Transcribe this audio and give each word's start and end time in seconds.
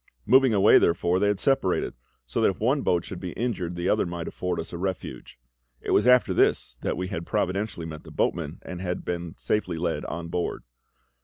Moving 0.25 0.51
away, 0.51 0.79
therefore, 0.79 1.19
they 1.19 1.27
had 1.27 1.39
separated, 1.39 1.93
so 2.25 2.41
that 2.41 2.49
if 2.49 2.59
one 2.59 2.81
boat 2.81 3.05
should 3.05 3.19
be 3.19 3.33
injured 3.33 3.75
the 3.75 3.87
other 3.87 4.07
might 4.07 4.27
afford 4.27 4.59
us 4.59 4.73
a 4.73 4.77
refuge. 4.79 5.37
It 5.79 5.91
was 5.91 6.07
after 6.07 6.33
this 6.33 6.79
that 6.81 6.97
we 6.97 7.09
had 7.09 7.23
providentially 7.23 7.85
met 7.85 8.03
the 8.03 8.09
boatman, 8.09 8.57
and 8.63 8.81
had 8.81 9.05
been 9.05 9.37
safely 9.37 9.77
led 9.77 10.03
on 10.05 10.29
board. 10.29 10.63